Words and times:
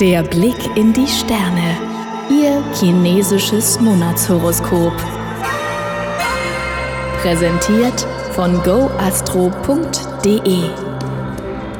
Der 0.00 0.22
Blick 0.22 0.56
in 0.76 0.94
die 0.94 1.06
Sterne. 1.06 1.76
Ihr 2.30 2.62
chinesisches 2.74 3.78
Monatshoroskop. 3.80 4.94
Präsentiert 7.20 8.06
von 8.32 8.62
goastro.de. 8.62 10.40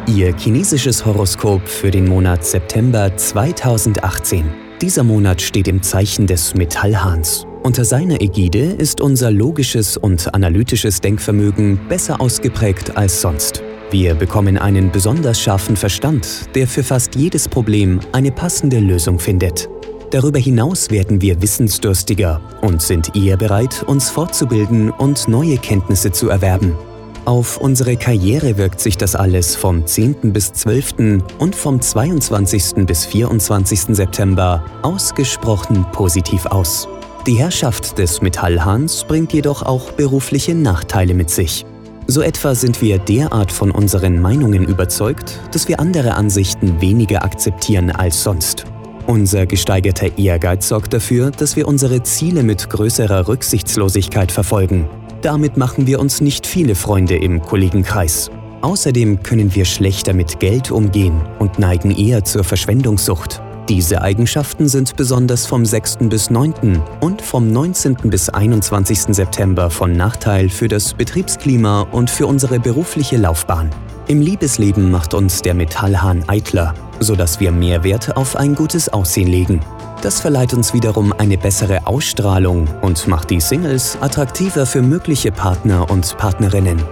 Ihr 0.07 0.37
chinesisches 0.37 1.07
Horoskop 1.07 1.67
für 1.67 1.91
den 1.91 2.07
Monat 2.07 2.45
September 2.45 3.17
2018. 3.17 4.45
Dieser 4.83 5.03
Monat 5.03 5.41
steht 5.41 5.67
im 5.67 5.83
Zeichen 5.83 6.27
des 6.27 6.55
Metallhahns. 6.55 7.47
Unter 7.63 7.87
seiner 7.87 8.21
Ägide 8.21 8.65
ist 8.65 9.01
unser 9.01 9.31
logisches 9.31 9.97
und 9.97 10.35
analytisches 10.35 11.01
Denkvermögen 11.01 11.81
besser 11.89 12.21
ausgeprägt 12.21 12.99
als 12.99 13.23
sonst. 13.23 13.63
Wir 13.91 14.15
bekommen 14.15 14.57
einen 14.57 14.93
besonders 14.93 15.41
scharfen 15.41 15.75
Verstand, 15.75 16.55
der 16.55 16.69
für 16.69 16.85
fast 16.85 17.17
jedes 17.17 17.49
Problem 17.49 17.99
eine 18.13 18.31
passende 18.31 18.79
Lösung 18.79 19.19
findet. 19.19 19.69
Darüber 20.13 20.39
hinaus 20.39 20.91
werden 20.91 21.21
wir 21.21 21.43
wissensdurstiger 21.43 22.41
und 22.61 22.83
sind 22.83 23.17
eher 23.17 23.37
bereit, 23.37 23.83
uns 23.83 24.09
fortzubilden 24.09 24.91
und 24.91 25.27
neue 25.27 25.57
Kenntnisse 25.57 26.13
zu 26.13 26.29
erwerben. 26.29 26.77
Auf 27.25 27.57
unsere 27.57 27.97
Karriere 27.97 28.57
wirkt 28.59 28.79
sich 28.79 28.97
das 28.97 29.17
alles 29.17 29.57
vom 29.57 29.85
10. 29.85 30.33
bis 30.33 30.53
12. 30.53 31.23
und 31.39 31.57
vom 31.57 31.81
22. 31.81 32.87
bis 32.87 33.05
24. 33.07 33.97
September 33.97 34.65
ausgesprochen 34.83 35.85
positiv 35.93 36.47
aus. 36.47 36.87
Die 37.27 37.35
Herrschaft 37.35 37.99
des 37.99 38.23
Metallhahns 38.23 39.05
bringt 39.05 39.33
jedoch 39.33 39.63
auch 39.63 39.91
berufliche 39.93 40.55
Nachteile 40.55 41.15
mit 41.15 41.29
sich. 41.31 41.67
So 42.11 42.23
etwa 42.23 42.57
sind 42.57 42.83
wir 42.83 42.99
derart 42.99 43.53
von 43.53 43.71
unseren 43.71 44.21
Meinungen 44.21 44.65
überzeugt, 44.65 45.39
dass 45.53 45.69
wir 45.69 45.79
andere 45.79 46.15
Ansichten 46.15 46.81
weniger 46.81 47.23
akzeptieren 47.23 47.93
als 47.93 48.25
sonst. 48.25 48.65
Unser 49.07 49.47
gesteigerter 49.47 50.19
Ehrgeiz 50.19 50.67
sorgt 50.67 50.93
dafür, 50.93 51.31
dass 51.31 51.55
wir 51.55 51.69
unsere 51.69 52.03
Ziele 52.03 52.43
mit 52.43 52.69
größerer 52.69 53.29
Rücksichtslosigkeit 53.29 54.33
verfolgen. 54.33 54.89
Damit 55.23 55.57
machen 55.57 55.87
wir 55.87 56.01
uns 56.01 56.21
nicht 56.21 56.49
viele 56.49 56.75
Freunde 56.75 57.15
im 57.15 57.43
Kollegenkreis. 57.43 58.33
Außerdem 58.61 59.23
können 59.23 59.55
wir 59.55 59.65
schlechter 59.65 60.13
mit 60.13 60.41
Geld 60.41 60.73
umgehen 60.73 61.21
und 61.39 61.61
neigen 61.61 61.93
eher 61.93 62.25
zur 62.25 62.43
Verschwendungssucht. 62.43 63.41
Diese 63.71 64.03
Eigenschaften 64.03 64.67
sind 64.67 64.97
besonders 64.97 65.47
vom 65.47 65.65
6. 65.65 65.99
bis 66.09 66.29
9. 66.29 66.83
und 66.99 67.23
vom 67.23 67.53
19. 67.53 67.95
bis 68.07 68.29
21. 68.29 69.15
September 69.15 69.71
von 69.71 69.93
Nachteil 69.93 70.49
für 70.49 70.67
das 70.67 70.93
Betriebsklima 70.93 71.83
und 71.83 72.11
für 72.11 72.27
unsere 72.27 72.59
berufliche 72.59 73.17
Laufbahn. 73.17 73.71
Im 74.09 74.21
Liebesleben 74.21 74.91
macht 74.91 75.15
uns 75.15 75.41
der 75.43 75.55
Metallhahn 75.55 76.25
eitler, 76.27 76.75
sodass 76.99 77.39
wir 77.39 77.53
mehr 77.53 77.85
Wert 77.85 78.17
auf 78.17 78.35
ein 78.35 78.57
gutes 78.57 78.89
Aussehen 78.89 79.29
legen. 79.29 79.61
Das 80.03 80.21
verleiht 80.21 80.53
uns 80.53 80.75
wiederum 80.75 81.13
eine 81.13 81.39
bessere 81.39 81.87
Ausstrahlung 81.87 82.67
und 82.81 83.07
macht 83.07 83.31
die 83.31 83.41
Singles 83.41 83.97
attraktiver 84.01 84.67
für 84.67 84.83
mögliche 84.83 85.31
Partner 85.31 85.89
und 85.89 86.19
Partnerinnen. 86.19 86.83